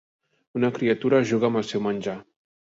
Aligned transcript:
Una 0.59 0.71
criatura 0.77 1.21
juga 1.33 1.49
amb 1.53 1.63
el 1.63 1.71
seu 1.71 1.87
menjar. 1.91 2.19